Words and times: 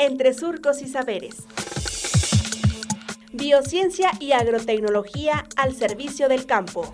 entre 0.00 0.32
surcos 0.32 0.80
y 0.80 0.88
saberes. 0.88 1.46
Biociencia 3.32 4.10
y 4.18 4.32
agrotecnología 4.32 5.46
al 5.56 5.74
servicio 5.74 6.28
del 6.28 6.46
campo. 6.46 6.90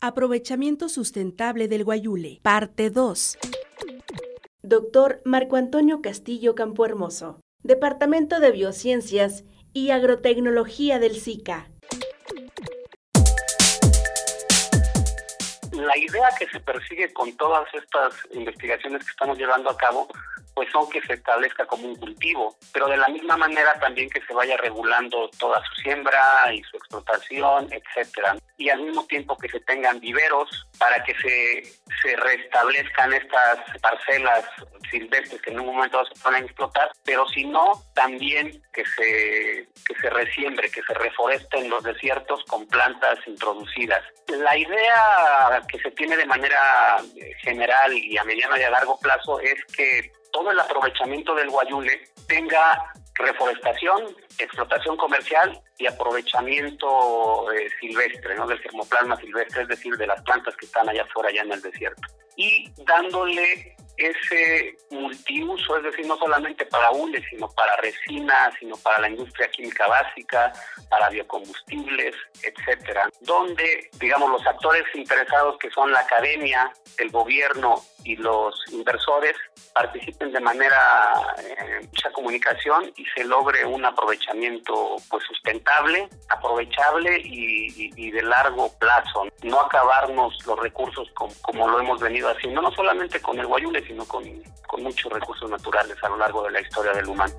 Aprovechamiento 0.00 0.90
sustentable 0.90 1.66
del 1.66 1.84
guayule, 1.84 2.40
parte 2.42 2.90
2. 2.90 3.38
Doctor 4.62 5.22
Marco 5.24 5.56
Antonio 5.56 6.02
Castillo 6.02 6.54
Campohermoso, 6.54 7.40
Departamento 7.62 8.38
de 8.38 8.52
Biociencias 8.52 9.44
y 9.72 9.90
Agrotecnología 9.90 10.98
del 10.98 11.16
SICA. 11.16 11.70
La 15.78 15.96
idea 15.96 16.28
que 16.38 16.48
se 16.48 16.60
persigue 16.60 17.12
con 17.12 17.36
todas 17.36 17.72
estas 17.72 18.14
investigaciones 18.32 19.04
que 19.04 19.10
estamos 19.10 19.38
llevando 19.38 19.70
a 19.70 19.76
cabo 19.76 20.08
pues 20.58 20.72
son 20.72 20.90
que 20.90 21.00
se 21.02 21.12
establezca 21.12 21.66
como 21.66 21.86
un 21.86 21.94
cultivo, 21.94 22.56
pero 22.72 22.88
de 22.88 22.96
la 22.96 23.06
misma 23.06 23.36
manera 23.36 23.78
también 23.78 24.10
que 24.10 24.20
se 24.22 24.34
vaya 24.34 24.56
regulando 24.56 25.30
toda 25.38 25.62
su 25.68 25.82
siembra 25.82 26.52
y 26.52 26.60
su 26.64 26.76
explotación, 26.78 27.68
etcétera. 27.70 28.34
Y 28.56 28.68
al 28.68 28.82
mismo 28.82 29.06
tiempo 29.06 29.36
que 29.36 29.48
se 29.48 29.60
tengan 29.60 30.00
viveros 30.00 30.66
para 30.76 31.00
que 31.04 31.14
se, 31.14 31.62
se 32.02 32.16
restablezcan 32.16 33.12
estas 33.12 33.58
parcelas 33.80 34.46
silvestres 34.90 35.40
que 35.42 35.50
en 35.50 35.60
un 35.60 35.66
momento 35.66 36.04
se 36.06 36.20
pueden 36.20 36.42
explotar, 36.42 36.90
pero 37.04 37.24
si 37.28 37.44
no, 37.44 37.80
también 37.94 38.60
que 38.72 38.84
se, 38.84 39.68
que 39.86 39.94
se 40.00 40.10
resiembre, 40.10 40.72
que 40.72 40.82
se 40.82 40.94
reforesten 40.94 41.70
los 41.70 41.84
desiertos 41.84 42.42
con 42.48 42.66
plantas 42.66 43.18
introducidas. 43.28 44.02
La 44.26 44.56
idea 44.56 45.62
que 45.68 45.78
se 45.78 45.92
tiene 45.92 46.16
de 46.16 46.26
manera 46.26 46.96
general 47.42 47.92
y 47.92 48.18
a 48.18 48.24
mediano 48.24 48.56
y 48.58 48.62
a 48.64 48.70
largo 48.70 48.98
plazo 48.98 49.38
es 49.38 49.64
que 49.76 50.10
todo 50.32 50.50
el 50.50 50.60
aprovechamiento 50.60 51.34
del 51.34 51.50
guayule 51.50 52.08
tenga 52.26 52.92
reforestación, 53.14 54.16
explotación 54.38 54.96
comercial 54.96 55.60
y 55.76 55.86
aprovechamiento 55.86 57.50
eh, 57.52 57.68
silvestre, 57.80 58.36
¿no? 58.36 58.46
del 58.46 58.60
germoplasma 58.60 59.16
silvestre, 59.16 59.62
es 59.62 59.68
decir, 59.68 59.96
de 59.96 60.06
las 60.06 60.22
plantas 60.22 60.54
que 60.56 60.66
están 60.66 60.88
allá 60.88 61.02
afuera, 61.02 61.30
allá 61.30 61.42
en 61.42 61.52
el 61.52 61.62
desierto. 61.62 62.02
Y 62.36 62.70
dándole 62.84 63.76
ese 63.98 64.76
multiuso, 64.90 65.76
es 65.76 65.82
decir, 65.82 66.06
no 66.06 66.16
solamente 66.16 66.64
para 66.66 66.90
hule, 66.92 67.22
sino 67.28 67.48
para 67.48 67.76
resina, 67.76 68.50
sino 68.58 68.76
para 68.76 69.00
la 69.00 69.08
industria 69.08 69.50
química 69.50 69.86
básica, 69.86 70.52
para 70.88 71.10
biocombustibles, 71.10 72.14
etcétera, 72.42 73.10
donde, 73.20 73.90
digamos, 73.98 74.30
los 74.30 74.46
actores 74.46 74.84
interesados 74.94 75.58
que 75.58 75.70
son 75.70 75.92
la 75.92 76.00
academia, 76.00 76.72
el 76.98 77.10
gobierno 77.10 77.82
y 78.04 78.16
los 78.16 78.54
inversores 78.72 79.36
participen 79.74 80.32
de 80.32 80.40
manera 80.40 81.12
eh, 81.38 81.80
mucha 81.86 82.10
comunicación 82.10 82.92
y 82.96 83.04
se 83.14 83.24
logre 83.24 83.64
un 83.64 83.84
aprovechamiento 83.84 84.96
pues 85.10 85.24
sustentable, 85.24 86.08
aprovechable 86.28 87.20
y, 87.22 88.10
de 88.10 88.22
largo 88.22 88.72
plazo. 88.78 89.26
No 89.42 89.60
acabarnos 89.60 90.34
los 90.46 90.58
recursos 90.58 91.08
como, 91.42 91.68
lo 91.68 91.78
hemos 91.78 92.00
venido 92.00 92.28
haciendo, 92.30 92.62
no 92.62 92.72
solamente 92.72 93.20
con 93.20 93.38
el 93.38 93.46
guayule, 93.46 93.86
sino 93.88 94.04
con, 94.04 94.22
con 94.68 94.82
muchos 94.84 95.10
recursos 95.12 95.50
naturales 95.50 95.96
a 96.02 96.08
lo 96.08 96.18
largo 96.18 96.44
de 96.44 96.52
la 96.52 96.60
historia 96.60 96.92
del 96.92 97.08
humano. 97.08 97.34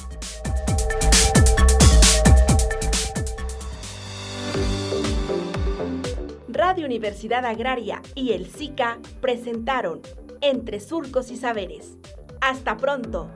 Radio 6.49 6.85
Universidad 6.85 7.45
Agraria 7.45 8.01
y 8.15 8.33
el 8.33 8.47
SICA 8.47 8.99
presentaron 9.21 10.01
Entre 10.41 10.81
Surcos 10.81 11.31
y 11.31 11.37
Saberes. 11.37 11.97
Hasta 12.41 12.75
pronto. 12.75 13.29